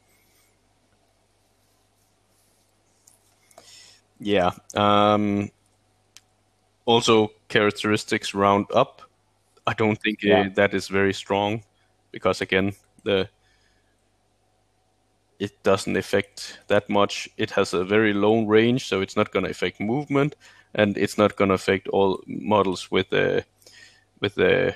[4.19, 4.51] Yeah.
[4.75, 5.49] Um,
[6.85, 9.01] also, characteristics round up.
[9.67, 10.49] I don't think uh, Yeah.
[10.55, 11.63] that is very strong
[12.11, 12.73] because again
[13.05, 13.29] the
[15.39, 17.29] it doesn't affect that much.
[17.37, 20.35] It has a very low range, so it's not going to affect movement,
[20.73, 23.43] and it's not going to affect all models with a
[24.19, 24.75] with a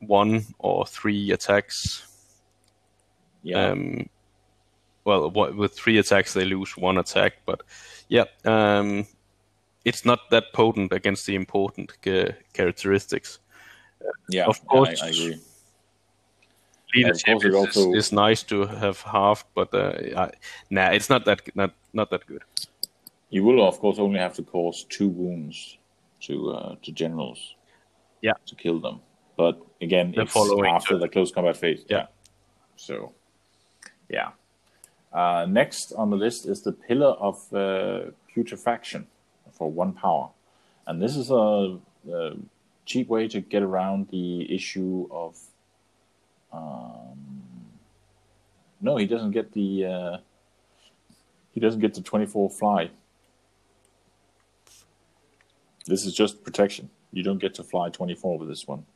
[0.00, 2.06] one or three attacks.
[3.42, 4.08] yeah, Um,
[5.04, 7.62] well, what, with three attacks they lose one attack, but
[8.08, 9.06] yeah, um,
[9.84, 13.40] it's not that potent against the important ca- characteristics.
[14.28, 15.02] yeah, of course.
[15.02, 15.40] I, I agree.
[16.94, 20.30] Leadership course it is, also- is nice to have half, but uh, I,
[20.70, 22.42] nah, it's not that not not that good.
[23.30, 25.78] You will, of course, only have to cause two wounds
[26.26, 27.56] to uh, to generals.
[28.20, 28.34] Yeah.
[28.46, 29.00] To kill them,
[29.36, 31.00] but again, The it's following after turn.
[31.00, 31.84] the close combat phase.
[31.88, 32.06] Yeah.
[32.76, 33.12] So,
[34.08, 34.30] yeah.
[35.12, 39.06] Uh, next on the list is the Pillar of uh, Putrefaction
[39.50, 40.30] for one power,
[40.86, 41.78] and this is a,
[42.12, 42.36] a
[42.86, 45.36] cheap way to get around the issue of.
[46.52, 47.42] Um,
[48.80, 49.86] no, he doesn't get the.
[49.86, 50.16] Uh,
[51.52, 52.90] he doesn't get the twenty-four fly.
[55.86, 56.90] This is just protection.
[57.12, 58.86] You don't get to fly 24 with this one.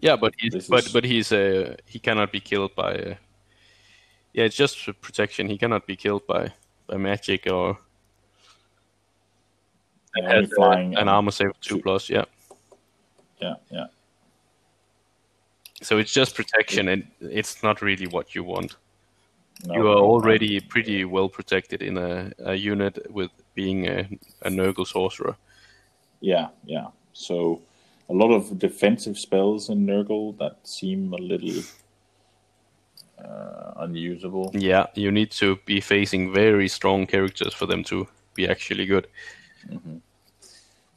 [0.00, 2.94] Yeah, but he's, but is- but he's uh, he cannot be killed by.
[2.94, 3.14] Uh,
[4.32, 5.48] yeah, it's just for protection.
[5.48, 6.52] He cannot be killed by
[6.86, 7.78] by magic or
[10.14, 12.10] And uh, flying an armor save two two- plus.
[12.10, 12.24] Yeah,
[13.44, 13.86] Yeah, yeah.
[15.82, 18.76] so it's just protection, and it's not really what you want.
[19.66, 24.08] No, you are no, already pretty well protected in a, a unit with being a,
[24.42, 25.36] a Nurgle sorcerer.
[26.20, 26.86] Yeah, yeah.
[27.12, 27.60] So
[28.08, 31.62] a lot of defensive spells in Nurgle that seem a little
[33.18, 34.50] uh, unusable.
[34.54, 39.06] Yeah, you need to be facing very strong characters for them to be actually good.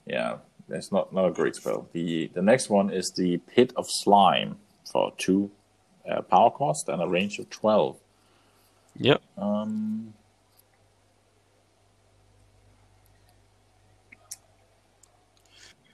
[0.05, 1.87] Yeah, that's not, not a great spell.
[1.93, 4.57] The the next one is the Pit of Slime
[4.91, 5.49] for two
[6.09, 7.97] uh, power cost and a range of 12.
[8.99, 10.13] Yeah, Um,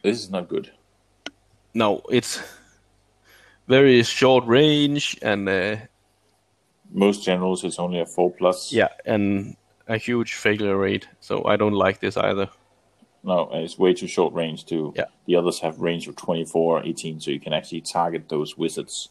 [0.02, 0.72] this is not good.
[1.74, 2.40] no, it's
[3.68, 5.76] very short range and uh,
[6.92, 8.72] Most generals, it's only a 4 plus.
[8.72, 9.56] yeah, and
[9.88, 11.08] a huge failure rate.
[11.20, 12.48] So I don't like this either.
[13.24, 14.94] No, it's way too short range too.
[14.96, 15.06] Yeah.
[15.26, 19.10] The others have range of 24, 18, so you can actually target those wizards.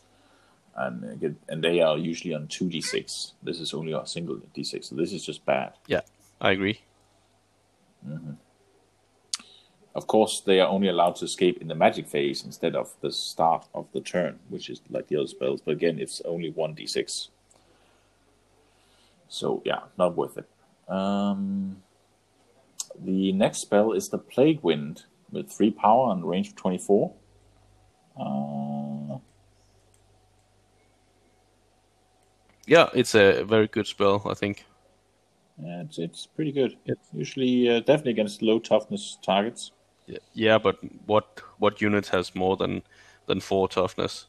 [0.77, 3.33] And uh, get, and they are usually on 2d6.
[3.43, 5.73] This is only a single d6, so this is just bad.
[5.87, 6.01] Yeah,
[6.41, 6.81] I agree.
[9.95, 13.13] Of course, they are only allowed to escape in the magic phase instead of the
[13.13, 15.61] start of the turn, which is like the other spells.
[15.61, 17.29] But again, it's only 1d6.
[19.29, 20.49] So, yeah, not worth it.
[20.89, 21.83] Um,
[22.99, 27.13] the next spell is the Plague Wind with 3 power and range of 24.
[28.19, 29.19] Uh,
[32.67, 34.65] Yeah, it's a very good spell, I think.
[35.59, 36.73] yeah, it's, it's pretty good.
[36.87, 39.73] It's- Usually, uh, definitely against low toughness targets.
[40.07, 42.83] Yeah, yeah, but what what unit has more than
[43.27, 44.27] than four toughness?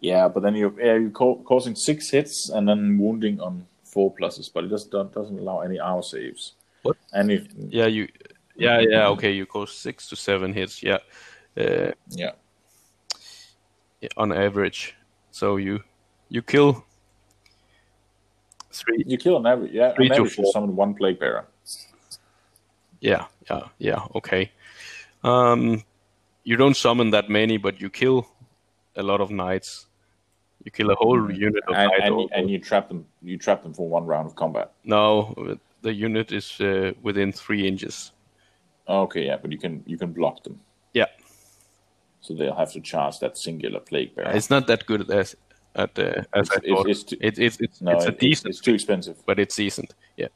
[0.00, 4.14] Yeah, but then you're, yeah, you're ca- causing 6 hits and then wounding on 4
[4.14, 6.54] pluses, but it just doesn't allow any armor saves.
[6.82, 6.96] What?
[7.12, 8.08] And if, Yeah, you
[8.56, 9.08] yeah, yeah.
[9.08, 10.82] Okay, you go six to seven hits.
[10.82, 10.98] Yeah,
[11.56, 12.32] uh, Yeah.
[14.00, 14.94] yeah, on average.
[15.30, 15.80] So you
[16.28, 16.84] you kill
[18.72, 19.04] three.
[19.06, 19.72] You kill on average.
[19.72, 20.52] Yeah, Three on to average, you four.
[20.52, 21.46] summon one plague bearer.
[23.00, 24.00] Yeah, yeah, yeah.
[24.14, 24.50] Okay.
[25.22, 25.84] Um,
[26.44, 28.26] you don't summon that many, but you kill
[28.96, 29.86] a lot of knights.
[30.64, 32.02] You kill a whole unit of and, knights.
[32.04, 33.06] and, and you trap them.
[33.22, 34.72] You trap them for one round of combat.
[34.84, 35.34] no,
[35.82, 38.12] the unit is uh, within three inches.
[38.88, 40.60] Okay, yeah, but you can you can block them,
[40.94, 41.06] Yeah,
[42.20, 44.30] so they'll have to charge that singular plague bearer.
[44.36, 45.36] it's not that good as
[45.74, 46.88] at uh, as It's- thought.
[46.88, 49.16] it's too- It- it's it's, no, it's a it- decent, It's too expensive.
[49.26, 49.94] but it's decent.
[50.16, 50.28] Yeah,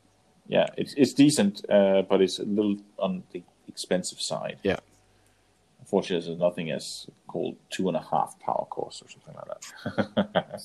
[0.48, 4.58] Yeah, it's it's decent, uh, but it's a little on the expensive side.
[4.64, 4.80] yeah.
[5.80, 9.48] Unfortunately, there's nothing as called two and a half power course or something like
[10.16, 10.62] that.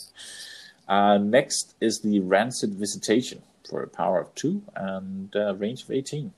[0.87, 5.91] uh, next is the Rancid Visitation for a power of two and uh, range of
[5.91, 6.31] 18.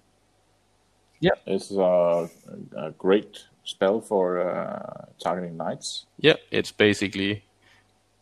[1.21, 1.31] Yeah.
[1.45, 2.29] It's a,
[2.77, 6.05] a great spell for uh, targeting knights.
[6.19, 7.43] Yeah, it's basically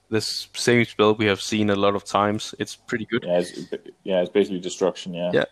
[0.10, 2.56] this same spell we have seen a lot of times.
[2.60, 3.24] It's pretty good.
[3.26, 5.14] Yeah, it's, yeah, it's basically destruction.
[5.14, 5.32] Yeah.
[5.34, 5.46] Yeah.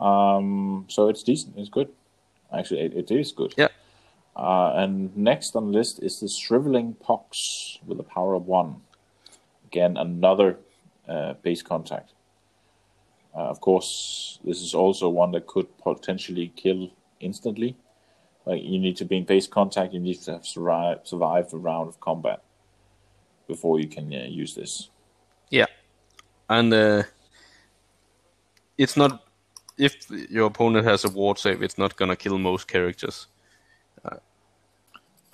[0.00, 0.86] Um.
[0.88, 1.54] So it's decent.
[1.56, 1.88] It's good.
[2.52, 3.54] Actually, it, it is good.
[3.56, 3.68] Yeah.
[4.36, 8.82] Uh, and next on the list is the Shriveling Pox with a power of one.
[9.66, 10.58] Again, another
[11.08, 12.12] uh, base contact.
[13.36, 17.76] Uh, of course, this is also one that could potentially kill instantly.
[18.46, 19.92] Like you need to be in base contact.
[19.92, 22.42] You need to have survived, survived a round of combat
[23.48, 24.90] before you can uh, use this.
[25.50, 25.66] Yeah,
[26.48, 27.02] and uh,
[28.78, 29.24] it's not
[29.78, 33.26] if your opponent has a ward save, it's not gonna kill most characters.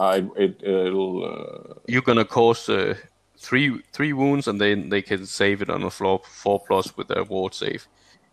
[0.00, 2.94] I it it'll uh, You're gonna cause uh,
[3.40, 7.08] three three wounds, and then they can save it on a floor four plus with
[7.08, 7.88] their ward save.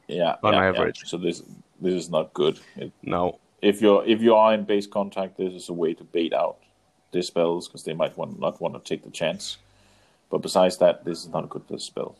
[0.08, 0.68] yeah On yeah, yeah.
[0.68, 1.03] average.
[1.05, 1.41] So this
[1.82, 2.60] this is not good.
[2.76, 6.03] It, Now, if you're if you are in base contact, this is a way to
[6.03, 6.58] bait out
[7.12, 9.58] the spells because they might want not want to take the chance.
[10.30, 12.16] But besides that, this is not a good spell.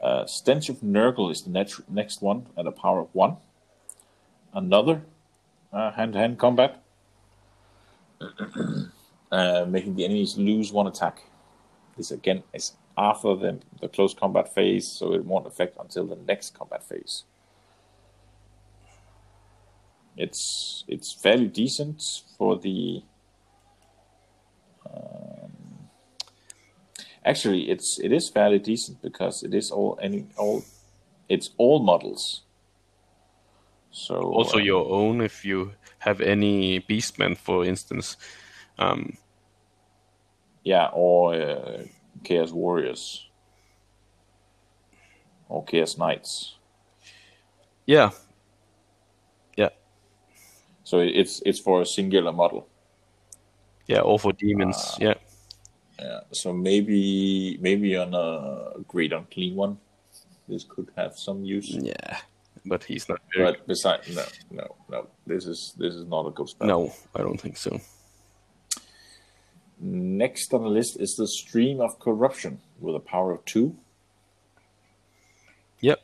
[0.00, 3.36] Uh, Stench of Nurgle is the next next one at a power of one.
[4.54, 5.02] Another
[5.72, 6.82] uh, hand-to-hand combat,
[9.30, 11.22] uh, making the enemies lose one attack.
[11.96, 16.16] This again is after the, the close combat phase, so it won't affect until the
[16.26, 17.24] next combat phase.
[20.16, 22.02] It's it's fairly decent
[22.36, 23.02] for the.
[24.84, 25.52] Um,
[27.24, 30.64] actually, it's it is fairly decent because it is all any all,
[31.28, 32.42] it's all models.
[33.92, 38.16] So also uh, your own if you have any beastmen, for instance.
[38.78, 39.16] Um,
[40.64, 41.82] yeah, or uh,
[42.24, 43.26] Chaos Warriors,
[45.48, 46.54] or Chaos Knights.
[47.86, 48.10] yeah,
[49.56, 49.70] yeah,
[50.84, 52.68] So it's it's for a singular model.
[53.86, 54.76] yeah, or for demons.
[54.76, 54.96] Ah.
[55.00, 55.14] yeah,
[55.98, 56.20] Yeah.
[56.32, 59.78] So maybe maybe on a great unclean one,
[60.48, 61.70] this could have some use.
[61.70, 62.18] yeah,
[62.66, 63.52] but he's not very.
[63.52, 65.06] But besides, no, no, no.
[65.26, 66.68] This is this is not a good spell.
[66.68, 67.80] No, I don't think so.
[69.80, 73.76] Next on the list is the Stream of Corruption with a power of two.
[75.80, 76.00] Yep.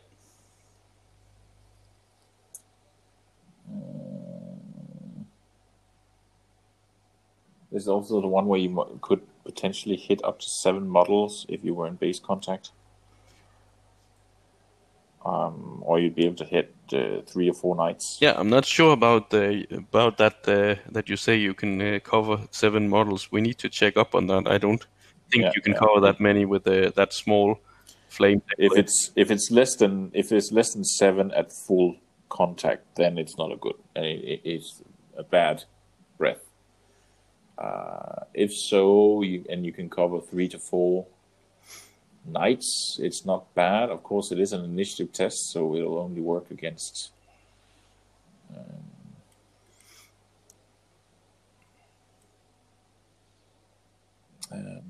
[7.73, 11.45] This is also the one where you mo- could potentially hit up to seven models
[11.49, 12.71] if you were in base contact.
[15.27, 18.19] Um, or you'd be able to hit uh, three or four knights.
[18.21, 21.99] Yeah, I'm not sure about the about that uh, that you say you can uh,
[22.03, 23.31] cover seven models.
[23.33, 24.47] We need to check up on that.
[24.47, 24.85] I don't
[25.31, 25.79] think Yeah, you can yeah.
[25.79, 27.59] cover that many with uh, that small
[28.09, 28.43] flame.
[28.59, 31.97] If it's if it's less than if it's less than seven at full
[32.29, 33.77] contact, then it's not a good.
[33.97, 34.83] It, it, it's
[35.17, 35.65] a bad
[36.19, 36.43] breath.
[37.57, 41.07] Uh, if so, you and you can cover three to four
[42.27, 42.99] knights.
[43.03, 43.91] It's not bad.
[43.91, 47.11] Of course, it is an initiative test, so it'll only work against.
[48.55, 48.65] Um,
[54.53, 54.83] um,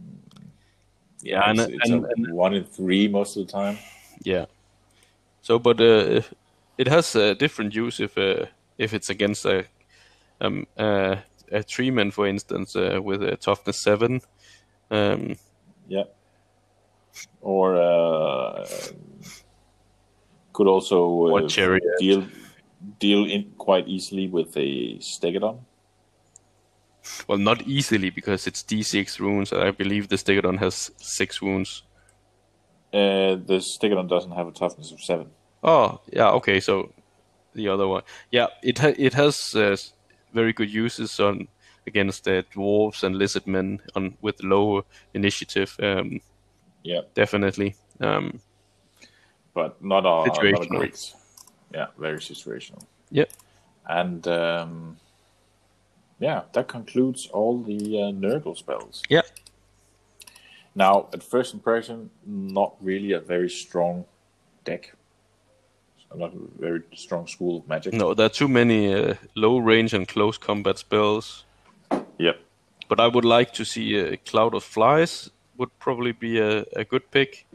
[1.22, 3.78] Yeah, and- it's, it's and- and- one in three most of the time.
[4.24, 4.46] Yeah.
[5.42, 6.22] So, but uh,
[6.78, 8.46] it has a different use if uh,
[8.78, 9.64] if it's against a
[10.40, 11.16] um uh,
[11.52, 14.20] a man, for instance, uh, with a toughness seven.
[14.90, 15.36] Um,
[15.88, 16.04] Yeah.
[17.40, 18.66] Or uh,
[20.52, 21.48] could also uh,
[21.98, 22.26] deal
[22.98, 25.58] deal in quite easily with a Stegodon.
[27.28, 29.52] well, not easily because it's D6 runes.
[29.52, 31.82] I believe the Stegodon has six wounds.
[32.92, 35.26] Uh, the Stegodon doesn't have a toughness of seven.
[35.62, 36.60] Oh, yeah, okay.
[36.60, 36.92] So
[37.54, 38.02] the other one.
[38.30, 39.76] Yeah, it ha- it has uh,
[40.32, 41.48] very good uses on
[41.86, 44.84] against the dwarves and lizardmen on with low
[45.14, 45.76] initiative.
[45.82, 46.20] Um,
[46.84, 47.74] yeah, definitely.
[48.00, 48.40] Um,
[49.54, 50.26] but not a,
[50.70, 51.14] not.
[51.72, 52.82] Yeah, very situational.
[53.10, 53.32] Yep.
[53.88, 54.96] And um,
[56.20, 59.02] yeah, that concludes all the uh, Nurgle spells.
[59.08, 59.22] Yeah.
[60.74, 64.04] Now, at first impression, not really a very strong
[64.64, 64.94] deck.
[66.16, 67.92] Not a very strong school of magic.
[67.92, 71.44] No, there are too many uh, low range and close combat spells.
[72.18, 72.38] Yep.
[72.88, 76.84] But I would like to see a Cloud of Flies would probably be a, a
[76.84, 77.46] good pick,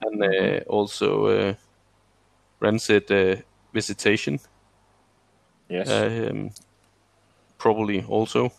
[0.00, 1.54] and uh, also uh,
[2.60, 3.36] Rancid uh,
[3.72, 4.38] Visitation.
[5.68, 5.88] Yes.
[5.90, 6.50] Um,
[7.58, 8.52] probably also.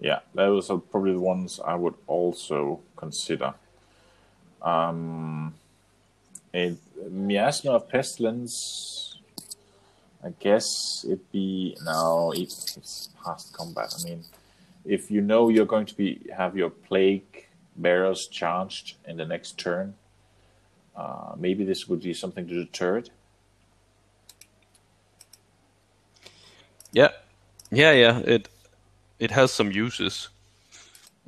[0.00, 3.54] Yeah, those are probably the ones I would also consider.
[4.60, 5.54] Um,
[6.54, 6.76] a
[7.08, 9.18] miasma of pestilence.
[10.24, 13.94] I guess it'd be now it's past combat.
[13.98, 14.24] I mean,
[14.84, 19.58] if you know you're going to be have your plague bearers charged in the next
[19.58, 19.94] turn,
[20.96, 23.10] uh, maybe this would be something to deter it.
[26.92, 27.08] Yeah,
[27.70, 28.18] yeah, yeah.
[28.18, 28.48] It
[29.18, 30.28] it has some uses.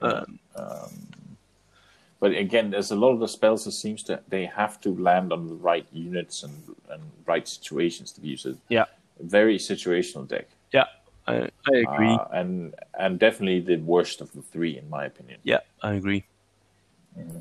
[0.03, 1.09] Um, um,
[2.21, 5.33] but again, there's a lot of the spells that seems to they have to land
[5.33, 8.47] on the right units and and right situations to be used.
[8.69, 8.87] Yeah,
[9.21, 10.49] very situational deck.
[11.29, 12.15] Yeah, I, I agree.
[12.15, 15.41] Uh, and and definitely the worst of the three, in my opinion.
[15.45, 16.25] Yeah, I agree.
[17.19, 17.39] Mm-hmm.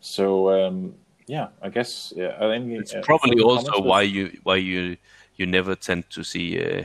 [0.00, 0.94] So um,
[1.26, 4.96] yeah, I guess yeah, I think, it's uh, probably also why you why you
[5.36, 6.84] you never tend to see uh,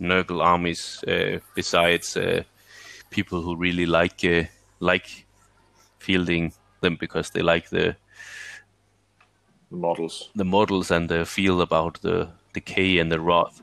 [0.00, 2.42] Nurgle armies uh, besides uh,
[3.10, 4.44] people who really like uh,
[4.80, 5.26] like
[5.98, 7.96] fielding them because they like the
[9.70, 13.62] models, the models, and the feel about the decay and the wrath.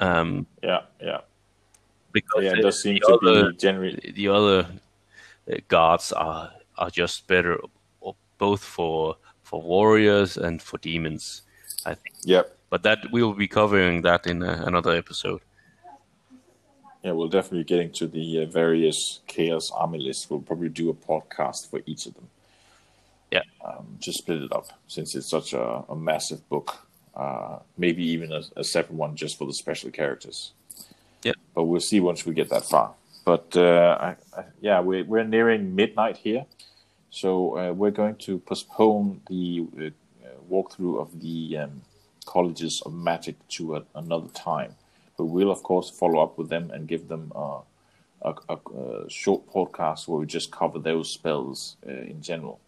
[0.00, 1.20] Um, yeah, yeah.
[2.12, 4.66] Because yeah, it does seem to other, be generally the other
[5.50, 7.58] uh, guards are are just better,
[8.38, 11.42] both for for warriors and for demons.
[11.86, 12.14] I think.
[12.24, 12.56] Yep.
[12.70, 15.40] But that we will be covering that in uh, another episode.
[17.02, 20.30] Yeah, we'll definitely get into the uh, various chaos army lists.
[20.30, 22.28] We'll probably do a podcast for each of them.
[23.30, 23.42] Yeah.
[23.64, 26.86] Um, just split it up since it's such a, a massive book.
[27.16, 30.52] Uh, maybe even a, a, separate one just for the special characters.
[31.22, 31.34] Yeah.
[31.54, 32.94] But we'll see once we get that far.
[33.24, 36.44] But uh, I, I, yeah, we're, we're nearing midnight here.
[37.10, 41.82] So uh, we're going to postpone the uh, walkthrough of the um,
[42.26, 44.74] colleges of magic to a, another time.
[45.16, 47.60] But we'll, of course, follow up with them and give them a,
[48.22, 52.58] a, a short podcast where we just cover those spells uh, in general.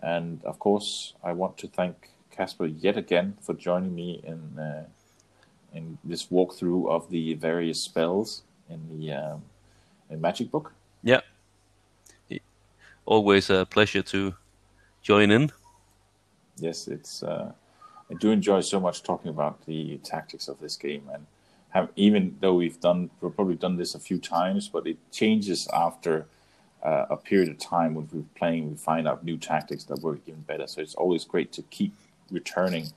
[0.00, 4.84] And of course, I want to thank Casper yet again for joining me in uh,
[5.72, 9.42] in this walkthrough of the various spells in the um,
[10.10, 10.72] in Magic Book.
[11.02, 11.20] Yeah,
[13.06, 14.34] always a pleasure to
[15.02, 15.50] join in.
[16.58, 17.22] Yes, it's.
[17.22, 17.52] Uh,
[18.10, 21.26] I do enjoy so much talking about the tactics of this game, and
[21.70, 25.68] have even though we've done we've probably done this a few times, but it changes
[25.72, 26.26] after
[26.82, 28.70] uh, a period of time when we're playing.
[28.70, 30.66] We find out new tactics that work even better.
[30.66, 31.94] So it's always great to keep
[32.30, 32.88] returning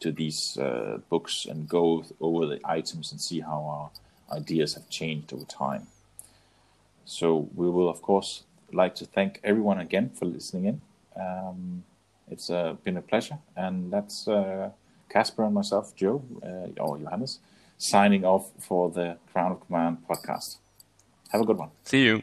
[0.00, 3.90] to these uh, books and go over the items and see how
[4.30, 5.86] our ideas have changed over time.
[7.04, 10.80] So we will, of course, like to thank everyone again for listening in.
[11.20, 11.84] Um,
[12.30, 13.38] it's uh, been a pleasure.
[13.56, 14.70] And that's uh,
[15.08, 17.38] Casper and myself, Joe, uh, or Johannes,
[17.78, 20.56] signing off for the Crown of Command podcast.
[21.30, 21.70] Have a good one.
[21.84, 22.22] See you.